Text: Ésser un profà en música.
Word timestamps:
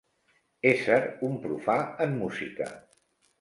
Ésser 0.69 0.97
un 1.27 1.35
profà 1.43 1.75
en 2.07 2.17
música. 2.23 2.71